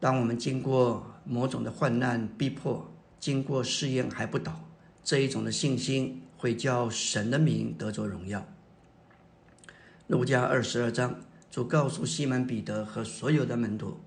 [0.00, 4.68] 当我们经过某种的患难逼迫，经过试验还不倒，
[5.02, 8.46] 这一种的信心会叫神的名得着荣耀。
[10.08, 13.98] 路加二十二章，主告诉西门彼得和所有的门徒，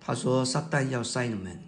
[0.00, 1.58] 他说：“撒旦要塞你们，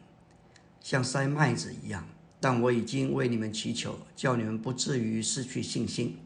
[0.80, 2.08] 像塞麦子一样，
[2.40, 6.16] 但我已经为你们祈求，叫你们不至于失去信心。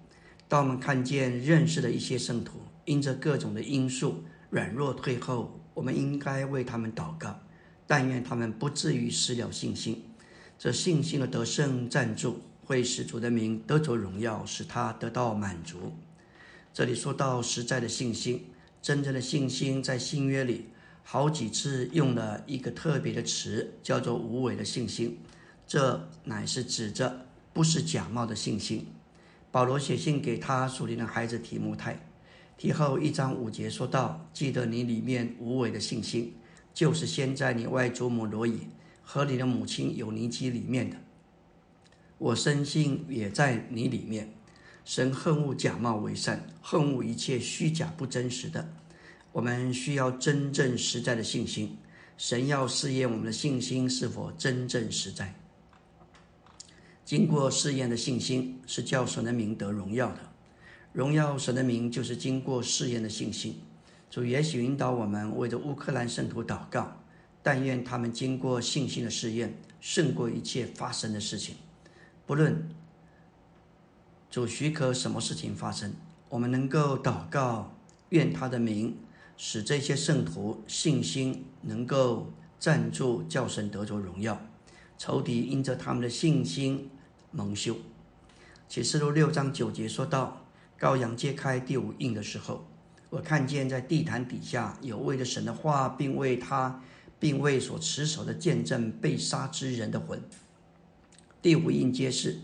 [0.49, 7.39] 当我们看见认识的一些圣徒，因着各种的因素软弱退后。”我们应该为他们祷告，
[7.87, 10.03] 但愿他们不至于失了信心。
[10.59, 15.93] 这信心的得胜赞助会使主的名得着荣耀，使他得到满足。
[16.73, 18.47] 这里说到实在的信心，
[18.81, 20.69] 真正的信心，在新约里
[21.09, 25.21] 好几次用了一个特别的词，叫做无伪的信心。
[25.65, 28.89] 这乃是指着不是假冒的信心。
[29.53, 32.05] 保罗写信给他属灵的孩子提摩太。
[32.59, 36.35] 提后一章五节说道：“记得你里面无伪的信心，
[36.75, 38.67] 就是先在你外祖母罗以
[39.01, 40.97] 和你的母亲有尼基里面的。
[42.19, 44.33] 我深信也在你里面。
[44.85, 48.69] 神恨恶假冒为善，恨恶一切虚假不真实的。
[49.37, 51.77] 我们需要真正实在的信心。
[52.17, 55.35] 神要试验我们的信心是否真正实在。
[57.05, 60.21] 经过试验的信心是叫神的名得荣耀的。”
[60.95, 63.61] 荣耀神的名，就是经过试验的信心。
[64.09, 66.97] 主也许引导我们为着乌克兰圣徒祷告，
[67.43, 71.57] 但愿他们经过信心的试验，胜过一切发生的事情。
[72.25, 72.67] 不论
[74.31, 75.93] 主许可什么事情发生，
[76.31, 77.77] 我们能够祷告，
[78.09, 78.97] 愿他的名
[79.37, 84.41] 使这些圣徒信心能够站住，叫神得着荣耀。
[84.99, 86.91] 仇敌因着他们的信心
[87.31, 87.77] 蒙羞。
[88.69, 90.43] 启示录六章九节说到。
[90.79, 92.67] 羔羊揭开第五印的时候，
[93.09, 96.83] 我看见在地毯底下有为了神的话，并为他，
[97.19, 100.23] 并为所持守的见证被杀之人的魂。
[101.41, 102.41] 第五印揭示，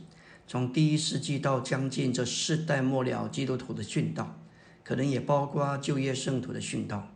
[0.48, 4.35] 从第一世纪到将近这世代末了，基督徒的殉道，
[4.82, 7.08] 可能也包括就业圣徒的殉道。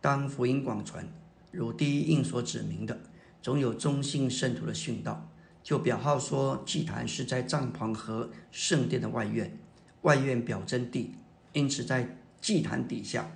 [0.00, 1.08] 当福音广传，
[1.50, 3.00] 如第一印所指明的，
[3.42, 5.28] 总有中信圣徒的殉道。
[5.62, 9.58] 就表号说，祭坛是在帐篷和圣殿的外院。
[10.02, 11.12] 外院表征地，
[11.52, 13.28] 因此在祭坛底下，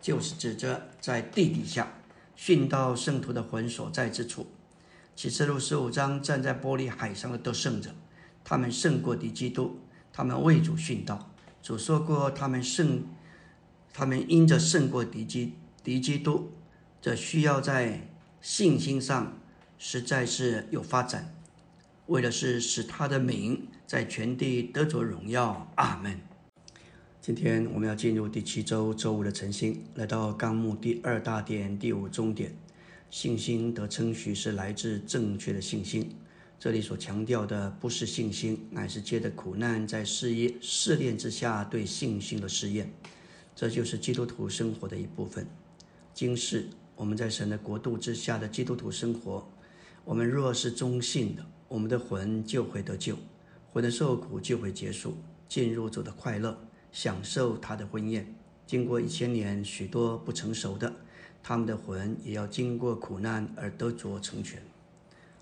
[0.00, 1.92] 就是指着在地底下
[2.36, 4.48] 殉道圣徒的魂所在之处。
[5.14, 7.94] 启示录十五章站在玻璃海上的得胜者，
[8.42, 9.78] 他们胜过敌基督，
[10.12, 11.30] 他们为主殉道。
[11.62, 13.04] 主说过，他们胜，
[13.98, 16.50] 他们因着胜过敌基敌基督，
[17.00, 18.06] 这需要在
[18.42, 19.40] 信心上
[19.78, 21.34] 实在是有发展，
[22.08, 25.72] 为的是使他的名在全地得着荣耀。
[25.76, 26.20] 阿门。
[27.22, 32.54] 今天我们要进入第七周周五的晨星，来到纲目第二大点第五中点，
[33.08, 36.14] 信心得称许是来自正确的信心。
[36.58, 42.92] 这里所强调的不是信心，乃是借着苦难在试验试炼之下对信心的试验。
[43.56, 45.46] 这就是基督徒生活的一部分。
[46.12, 49.48] 今世我们在神的国度之下的基督徒生活，
[50.04, 53.16] 我们若是忠信的，我们的魂就会得救，
[53.72, 55.16] 魂的受苦就会结束，
[55.48, 56.56] 进入主的快乐。
[56.92, 58.34] 享受他的婚宴，
[58.66, 60.90] 经过一千年，许多不成熟的，
[61.42, 64.62] 他们的魂也要经过苦难而得着成全。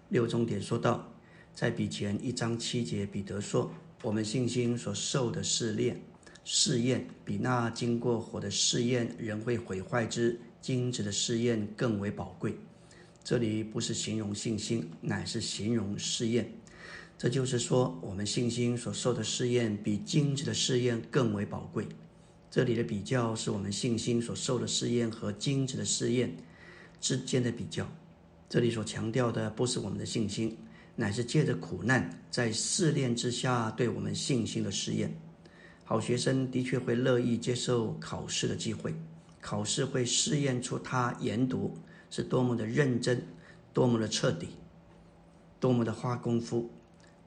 [0.08, 1.12] 六重点说到，
[1.52, 3.70] 在比前一章七节，彼得说
[4.02, 6.00] ：“我们信心所受的试炼、
[6.44, 12.56] 试验，比那经过火的试验人会毁坏之精致的试验更为宝贵。”
[13.24, 16.52] 这里不是形容信心，乃是形容试验。
[17.16, 21.88] 这就是说，我们信心所受的试验比精致的试验更为宝贵。
[22.50, 26.36] 这里的比较是我们信心所受的试验和精致的试验
[27.00, 27.90] 之间的比较。
[28.48, 30.56] 这里所强调的不是我们的信心，
[30.94, 35.16] 乃是借着苦难在试炼之下对我们信心的试验。
[35.84, 38.94] 好学生的确会乐意接受考试的机会，
[39.40, 41.76] 考试会试验出他研读
[42.10, 43.22] 是多么的认真，
[43.72, 44.48] 多么的彻底，
[45.60, 46.70] 多么的花功夫。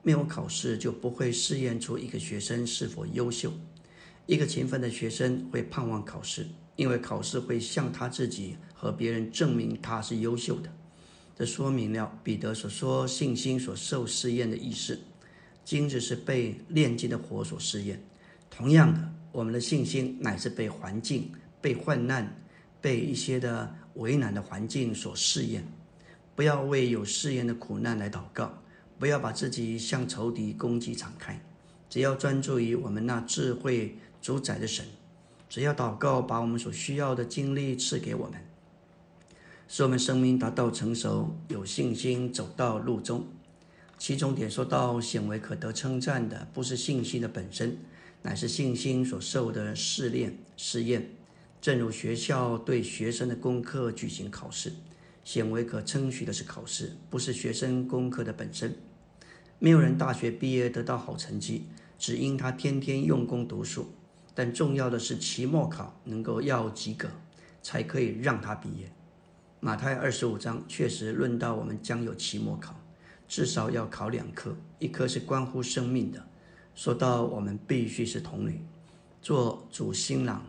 [0.02, 3.52] 没有考试就不会试验出一个学生是否优秀。
[4.26, 10.74] 一个勤奋的学生会盼望考试，因为考试会向他自己和别人证明他是优秀的。
[11.38, 14.98] 这说明了彼得所说信心所受试验的意思。
[15.64, 18.02] 金子是被炼金的火所试验，
[18.58, 19.00] 同样的，
[19.32, 22.36] 我们的信心乃是被环境、被患难、
[22.82, 25.64] 被一些的为难的环境所试验。
[26.36, 28.52] 不要为有试验的苦难来祷告。
[28.98, 31.40] 不要把自己向仇敌攻击敞开，
[31.88, 34.84] 只要专注于我们那智慧主宰的神，
[35.48, 38.42] 只要祷告，把我们所需要的经历赐给我们，
[39.68, 43.24] 使我们生命达到成熟，有信心走到路中。
[44.00, 47.78] 其中点说到显为可得称赞的，不是信心的本身，
[48.28, 51.12] 乃是信心所受的试炼试验。
[51.62, 54.74] 正如学校对学生的功课举行考试，
[55.24, 58.76] 显为可称许的是考试，不是学生功课的本身。
[59.60, 63.94] 没有人大学毕业得到好成绩，只因他天天用功读书。
[64.36, 67.08] 但重要的是期末考能够要及格，
[67.64, 68.92] 才可以让他毕业。
[69.62, 72.78] 马太二十五章确实论到我们将有期末考，
[73.26, 76.27] 至少要考两科，一科是关乎生命的。
[76.78, 78.62] 说到我们必须是童女，
[79.20, 80.44] 做主新郎，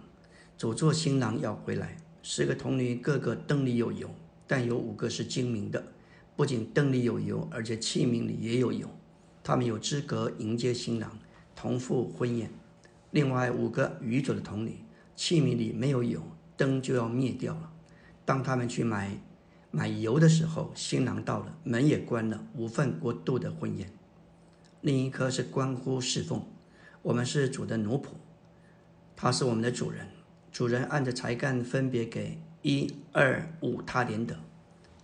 [0.59, 1.97] 主做新郎要回来。
[2.23, 4.11] 十个童女个个灯里有油，
[4.47, 5.83] 但有五个是精明的，
[6.37, 8.87] 不仅灯里有油，而且器皿里也有油。
[9.43, 11.19] 他们有资格迎接新郎，
[11.57, 12.51] 同赴婚宴。
[13.12, 14.85] 另外五个愚者的童女，
[15.17, 16.21] 器皿里没有油，
[16.59, 17.73] 灯就要灭掉了。
[18.27, 19.19] 当他们去买
[19.71, 23.91] 买油的时候，新郎到了，门也关了，无份国度的婚宴。
[24.81, 26.41] 另一颗是关乎侍奉，
[27.03, 28.07] 我们是主的奴仆，
[29.17, 30.07] 他是我们的主人。
[30.53, 34.37] 主人按着才干分别给一二五他连德，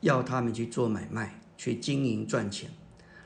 [0.01, 2.71] 要他们去做买卖，去经营赚钱。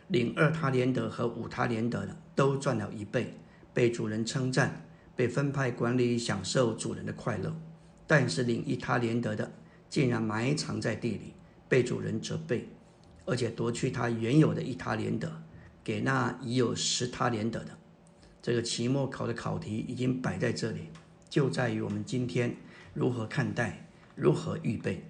[0.09, 3.35] 领二他连德和五他连德的都赚了一倍，
[3.75, 4.85] 被主人称赞，
[5.15, 7.55] 被分派管理，享受主人的快乐。
[8.07, 9.53] 但是领一他连德的
[9.91, 11.35] 竟然埋藏在地里，
[11.69, 12.67] 被主人责备，
[13.27, 15.31] 而且夺去他原有的一他连德，
[15.89, 17.71] 给那已有十他连德的。
[18.43, 20.91] 这个期末考的考题已经摆在这里，
[21.31, 22.55] 就在于我们今天
[22.93, 25.03] 如何看待，如何预备。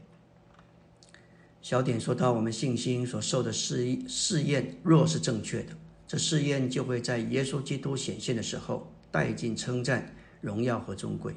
[1.60, 11.34] 小点说到，我们信心所受的试试验，若是正确的，这试验就会在耶稣基督显现的时候带进称赞、荣耀和尊贵。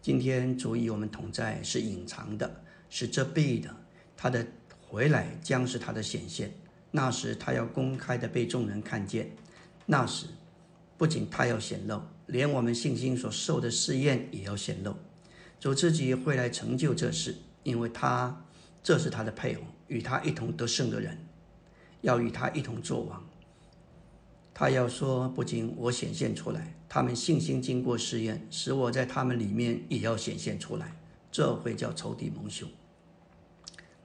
[0.00, 3.74] 今天主与我们同在是隐藏的，是遮蔽的。
[4.16, 4.46] 他的
[4.80, 6.54] 回来将是他的显现，
[6.90, 9.30] 那时他要公开的被众人看见。
[9.86, 10.26] 那时
[10.96, 14.94] 不仅他要显露，连我们信心所受的试验也要显露。
[15.58, 18.44] 主自己会来成就这事，因为他。
[18.82, 21.18] 这是他的配偶，与他一同得胜的人，
[22.00, 23.22] 要与他一同作王。
[24.54, 30.96] 他要说：“不仅我显现出来，他们信心经过试验，使我在他们里面也要显现出来。
[31.30, 32.66] 这会叫仇敌蒙羞。”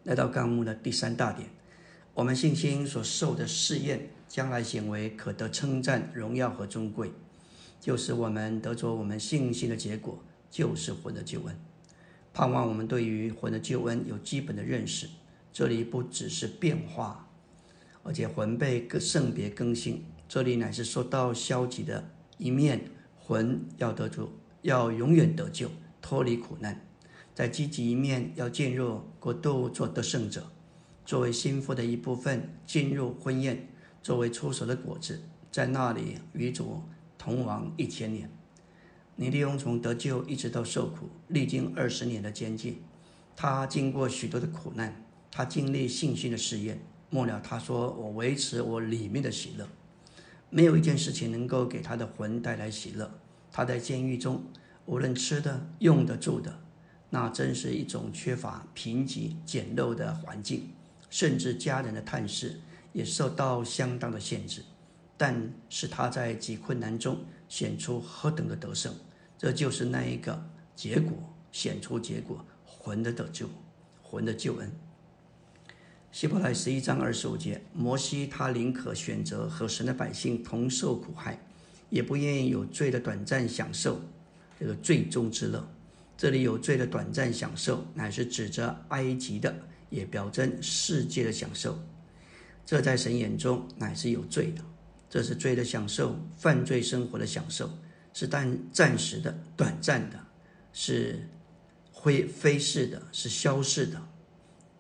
[0.04, 1.50] 来到纲目的第三大点，
[2.16, 7.12] 我们信心所受的试验，将来显为可得称赞、荣耀和尊贵，
[7.82, 11.54] 就是我们得着我们信心的结果，就是魂的救恩。
[12.34, 15.10] 盼望我们对于魂的救恩有基本的认识，
[15.52, 17.30] 这里不只是变化，
[18.02, 20.06] 而且魂被个圣别更新。
[20.30, 25.70] 这里乃是说到消极的一面，魂要得救，要永远得救，
[26.02, 26.76] 脱离苦难；
[27.34, 30.50] 在积极一面，要进入国度做得胜者，
[31.06, 33.68] 作为心腹的一部分进入婚宴，
[34.02, 36.82] 作为出手的果子，在那里与主
[37.18, 38.30] 同亡一千年。
[39.16, 42.82] 尼利翁从得救一直到受苦，历经二十年的监禁，
[43.36, 46.80] 他经过许多的苦难，他经历信心的试验。
[47.12, 49.70] 末了，他说：“我维持我里面的喜乐。”
[50.50, 53.20] 没有一件事情能够给他的魂带来喜乐。
[53.52, 54.44] 他在监狱中，
[54.86, 56.60] 无论吃的、用的、住的，
[57.12, 60.72] 那真是一种缺乏、贫瘠、简陋的环境，
[61.16, 62.60] 甚至家人的探视
[62.92, 64.62] 也受到相当的限制。
[65.16, 68.94] 但是他在极困难中显出何等的得胜，
[69.38, 70.46] 这就是那一个
[70.76, 71.18] 结果，
[71.54, 73.48] 显出结果，魂的得救，
[74.04, 74.70] 魂的救恩。
[76.12, 81.40] 希伯来十一章二十五节，摩西他宁可选择和神的百姓同受苦害，
[81.90, 84.02] 也不愿意有罪的短暂享受
[84.60, 85.66] 这个最终之乐。
[86.18, 89.56] 这里有罪的短暂享受，乃是指着埃及的，
[89.96, 91.80] 也表征世界的享受。
[92.66, 94.62] 这在神眼中乃是有罪的。
[95.10, 97.70] 这是罪的享受，犯罪生活的享受，
[98.14, 100.20] 是但暂时的、短暂的，
[100.74, 101.30] 是
[101.94, 104.02] 非非逝的，是消逝的。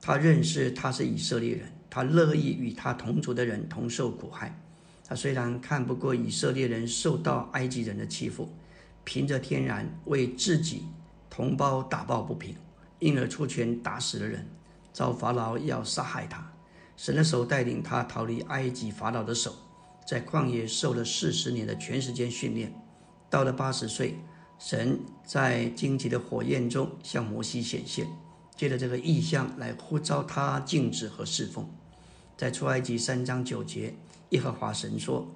[0.01, 4.59] 他认识他是以色列人，他乐意与他同族的人同受苦害。
[5.07, 8.49] 他虽然看不过以色列人受到埃及人的欺负，
[9.05, 10.84] 凭着天然为自己
[11.30, 12.55] 同胞打抱不平，
[12.99, 14.45] 因而出拳打死了人，
[14.95, 16.53] 遭法老要杀害他。
[16.95, 19.53] 神的手带领他逃离埃及法老的手。
[20.07, 22.73] 在旷野受了四十年的全时间训练，
[23.29, 24.15] 到了八十岁，
[24.57, 28.07] 神在荆棘的火焰中向摩西显现，
[28.55, 31.67] 借着这个意象来呼召他静止和侍奉。
[32.37, 33.93] 在出埃及三章九节，
[34.29, 35.27] 耶和华神说：“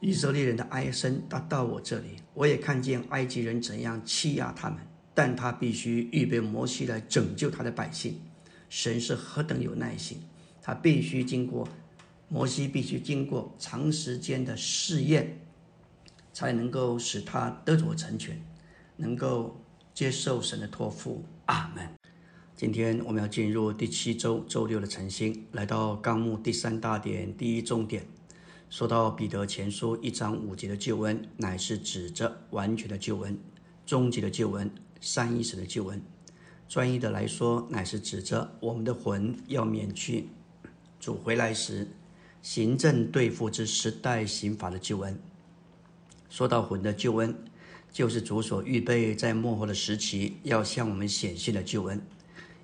[0.00, 4.78] 以色列人的哀声达到我这里，我也看见埃及人怎样欺压他们，
[5.12, 8.18] 但他必须预备摩西来拯救他的百姓。
[8.72, 10.18] 神是何等有耐心，
[10.62, 11.68] 他必须经过。”
[12.30, 15.38] 摩西必须经过长时间的试验，
[16.32, 18.42] 才能够使他得着成全，
[18.96, 19.60] 能够
[19.92, 21.22] 接受神的托付。
[21.44, 21.86] 阿门。
[22.56, 28.06] 今天我们要进入第七周周六的晨星，来到纲目第三大点第一重点，
[28.70, 33.38] 说到彼得前书一章五节的救恩，乃是指着完全的救恩、
[33.84, 34.70] 终极的救恩、
[35.02, 36.00] 三一神的救恩。
[36.72, 40.28] 专一的来说，乃是指着我们的魂要免去
[40.98, 41.86] 主回来时。
[42.40, 45.20] 行政对付之时代刑法的救恩。
[46.30, 47.36] 说到魂的救恩，
[47.92, 52.00] 就是主所预备在幕后的时期要向我们显现的救恩，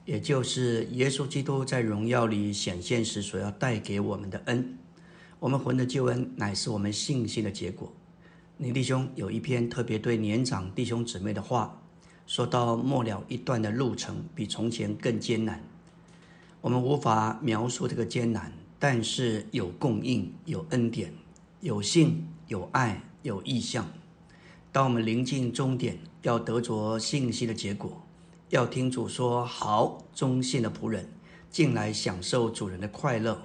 [0.06, 4.78] 也就是耶稣基督在荣耀里显现时所要带给我们的恩。
[5.38, 7.92] 我们魂的救恩乃是我们信心的结果。
[8.56, 11.82] 你弟兄有一篇特别对年长弟兄姊妹的话，
[12.28, 15.64] 说到末了一段的路程比从前更艰难，
[16.60, 18.52] 我们无法描述这个艰难。
[18.78, 21.12] 但是有供应，有恩典，
[21.62, 23.88] 有信，有爱，有意向。
[24.70, 28.06] 当我们临近终点，要得着信息的结果，
[28.50, 31.08] 要听主说：“好，忠信的仆人，
[31.50, 33.40] 进来享受主人的快乐，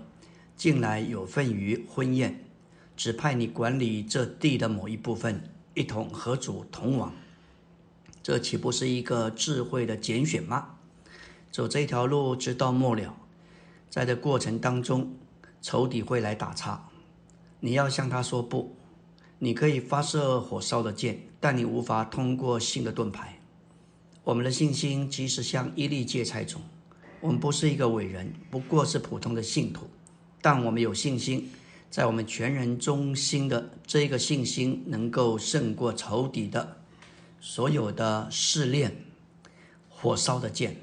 [0.58, 2.44] 进来有份于婚宴，
[2.98, 5.42] 指派你管理这地的某一部分，
[5.74, 7.14] 一同和主同往。”
[8.24, 10.70] 这岂不是一个智慧的拣选吗？
[11.52, 13.16] 走这条路，直到末了，
[13.90, 15.14] 在这过程当中。
[15.66, 16.90] 仇敌会来打岔，
[17.62, 18.76] 你要向他说不。
[19.40, 23.40] 你可以发射火烧的箭，但你无法通过新的盾牌。
[24.26, 26.62] 我们的信心即使像一粒芥菜种，
[27.22, 29.88] 我们不是一个伟人，不过是普通的信徒，
[30.42, 31.50] 但我们有信心，
[31.90, 36.83] 在我们全人中心的这个信心，能够胜过仇敌的
[37.46, 38.96] 所有的试炼。
[39.90, 40.78] 火烧的剑，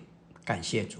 [0.44, 0.98] 感谢主。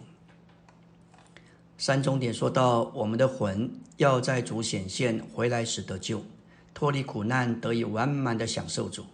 [1.77, 6.25] 三重点说到，我们的魂要在主显现回来时得救，
[6.73, 9.05] 脱离苦难，得以完满的享受主。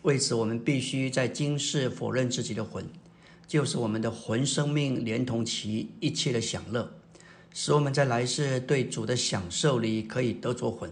[0.00, 2.86] 为此，我们必须在今世否认自己的魂，
[3.46, 6.90] 就是我们的魂生命，连同其一切的享乐，
[7.52, 10.90] 使我们在来世对主的享受里可以得着魂。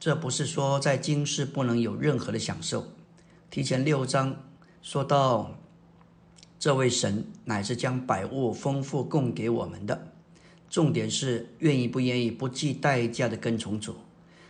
[0.00, 2.95] 这不是说在今世不能有任何的享受。
[3.50, 4.36] 提前六章
[4.82, 5.58] 说到，
[6.58, 10.08] 这位神乃是将百物丰富供给我们的。
[10.68, 13.94] 重点是愿意不愿意不计代价的跟从主，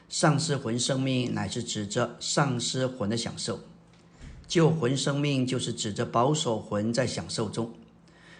[0.08, 3.60] 丧失魂生命乃是指着丧失魂的享受，
[4.48, 7.72] 救魂生命就是指着保守魂在享受中。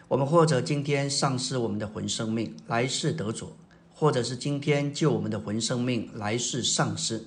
[0.09, 3.49] 我们或者今天丧失我们的魂生命，来世得主；
[3.93, 7.27] 或者是今天救我们的魂生命，来世丧失。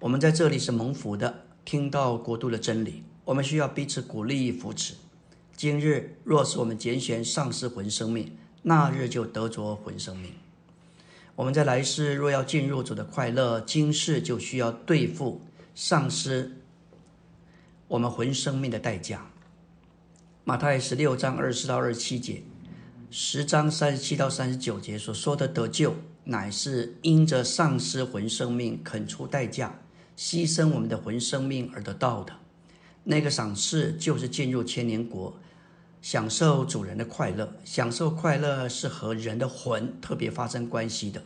[0.00, 4.94] 我们在这里是蒙福的，听到国度的真理，我们需要彼此鼓励与扶持。
[5.54, 10.32] 今日若是我们拣选丧失魂生命，那日就得着魂生命。
[11.36, 15.42] 我们在来世若要进入主的快乐，今世就需要对付
[15.74, 16.56] 丧失
[17.86, 19.30] 我们魂生命的代价。
[20.44, 22.42] 马太十六章二十到二十七节，
[23.10, 25.94] 十章三十七到三十九节所说的得救，
[26.24, 29.78] 乃是因着丧失魂生命，肯出代价，
[30.18, 32.32] 牺牲我们的魂生命而得到的。
[33.04, 35.38] 那个赏赐就是进入千年国，
[36.02, 37.54] 享受主人的快乐。
[37.64, 41.22] 享受快乐是和人的魂特别发生关系的。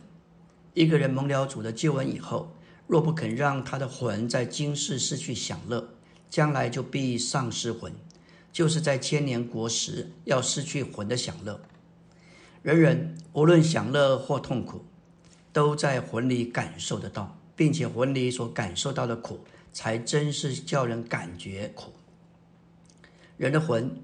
[0.75, 5.89] 一个人蒙了主的救恩以后，若不肯让他的魂在今世失去享乐，
[6.29, 7.91] 将来就必丧失魂。
[8.51, 11.59] 就是在千年国时要失去魂的享乐，
[12.61, 14.85] 人人无论享乐或痛苦，
[15.51, 19.39] 都在魂里感受得到，并且魂里所感受到的苦，
[19.71, 21.93] 才真是叫人感觉苦。
[23.37, 23.95] 人的魂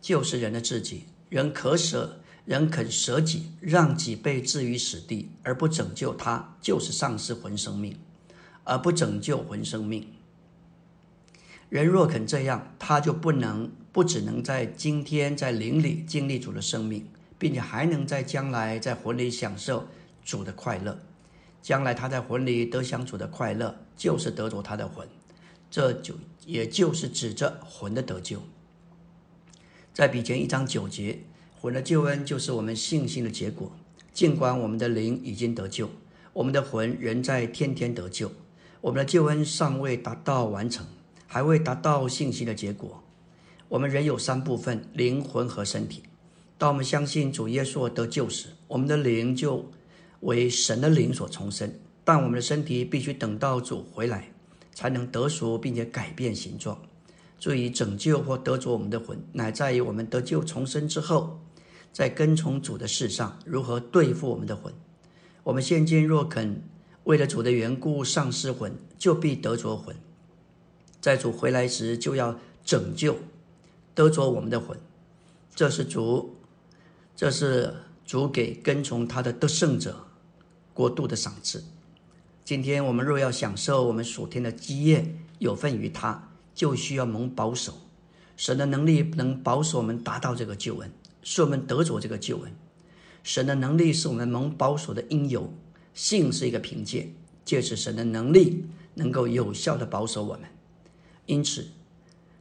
[0.00, 7.96] 就是人的自己，人可舍，人肯舍己，让己被置于死地，而不拯救他，就是丧失魂生命，
[8.64, 10.06] 而不拯救魂生命。
[11.68, 13.70] 人若肯这样，他就不能。
[13.92, 17.06] 不只能在今天在灵里经历主的生命，
[17.38, 19.86] 并且还能在将来在魂里享受
[20.24, 20.98] 主的快乐。
[21.62, 25.08] 将来他在魂里得享主的快乐，就是得着他的魂，
[25.70, 28.42] 这就也就是指着魂的得救。
[29.94, 31.20] 在比前一章九节，
[31.60, 33.70] 魂的救恩就是我们信心的结果。
[34.12, 35.88] 尽管我们的灵已经得救，
[36.32, 38.32] 我们的魂仍在天天得救。
[38.80, 40.84] 我们的救恩尚未达到完成，
[41.26, 43.02] 还未达到信心的结果。
[43.68, 46.02] 我们人有三部分：灵魂和身体。
[46.58, 49.70] 当我们相信主耶稣得救时，我们的灵就
[50.22, 51.72] 为神的灵所重生。
[52.02, 54.32] 但我们的身体必须等到主回来，
[54.74, 56.76] 才能得赎并且改变形状。
[57.38, 61.38] 注意，拯救或得着我们的魂，乃在于我们得救重生之后，
[61.92, 64.72] 在跟从主的事上如何对付我们的魂。
[65.44, 66.62] 我们现今若肯
[67.04, 69.94] 为了主的缘故丧失魂，就必得着魂。
[71.00, 73.16] 在主回来时，就要拯救。
[73.94, 74.78] 得着我们的魂，
[75.54, 76.34] 这是主，
[77.14, 77.74] 这是
[78.06, 80.06] 主给跟从他的得胜者
[80.74, 81.64] 过度的赏赐。
[82.44, 87.74] 今天我们若要享受我们属天的基业，有份于他，就需要蒙保守。
[88.36, 90.90] 神的能力能保守我们达到这个救恩，
[91.22, 92.52] 使我们得着这个救恩。
[93.22, 95.52] 神的能力是我们蒙保守的因由，
[95.94, 97.12] 信是一个凭借，
[97.44, 98.64] 借此神的能力
[98.94, 100.48] 能够有效的保守我们。
[101.26, 101.68] 因此。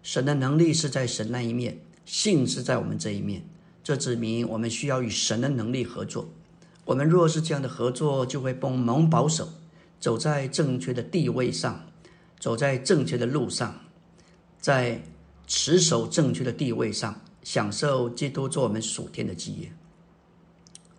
[0.03, 3.45] 神的能力是在神那一面，信是在我们这一面。
[3.83, 6.27] 这指明我们需要与神的能力合作。
[6.91, 9.47] 我们若是这样的合作，就会帮忙保守，
[9.97, 11.85] 走在正确的地位上，
[12.37, 13.79] 走在正确的路上，
[14.59, 15.01] 在
[15.47, 19.71] 持守正确的地位上，享受基督做我们属天的基业。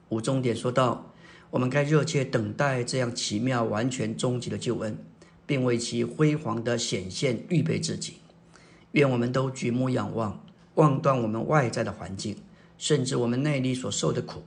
[0.08, 1.12] 五重点说到，
[1.50, 4.96] 我们该热切等待这样奇妙、完全、终极的救恩，
[5.44, 8.14] 并为其辉煌的显现预备自己。
[8.92, 10.42] 愿我们都举目仰望，
[10.76, 12.38] 望断我们外在的环境，
[12.78, 14.42] 甚至我们内里所受的苦，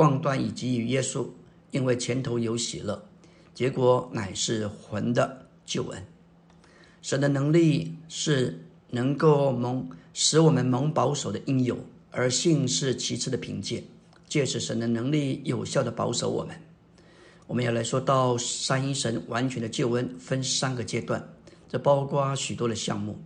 [0.00, 1.26] 望断以及与耶稣，
[1.72, 3.04] 因为前头有喜乐，
[3.54, 6.02] 结果乃是魂的救恩。
[7.02, 11.78] 神的能力是能够蒙使我们蒙保守的应有，
[12.10, 13.84] 而信是其次的凭借。
[14.26, 16.56] 借此神的能力有效的保守我们。
[17.46, 21.28] 我们要来说到三一神完全的救恩分三个阶段，
[21.68, 23.18] 这包括许多的项目。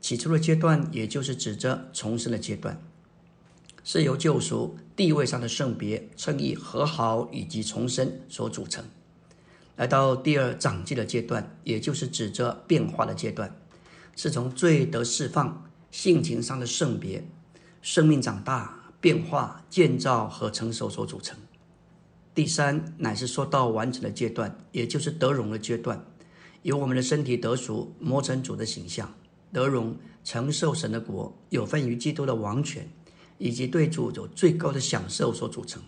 [0.00, 2.80] 起初的阶段，也就是指着重生的阶段，
[3.82, 8.84] 是由救赎、地位上的圣别、称义、和好以及重生所组成。
[9.74, 13.52] 来到第二长进的阶段，也就是指着变化的阶段，
[14.14, 17.26] 是从罪得释放、性情上的圣别、
[17.80, 21.36] 生命长大、变化、建造和成熟所组成。
[22.32, 26.06] 第三乃是说到完成的阶段，也就是得荣的阶段，
[26.62, 29.12] 由我们的身体得赎，磨成主的形象。
[29.52, 32.88] 得荣承受神的国，有份于基督的王权，
[33.42, 35.82] 以及对主有最高的享受所组成。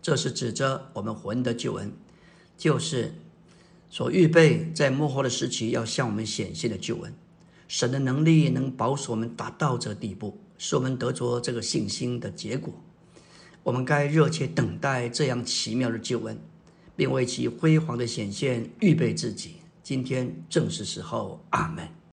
[0.00, 1.92] 这是指着我们魂的救恩，
[2.56, 3.12] 就是
[3.90, 7.12] 所预备在幕后的时期要向我们显现的救恩。
[7.66, 12.72] 神的能力能保守我们达到这地步，使我们得着这个信心的结果。
[13.64, 16.38] 我们该热切等待这样奇妙的救恩，
[16.94, 19.56] 并为其辉煌的显现预备自己。
[19.82, 21.96] 今天正是时候，阿门。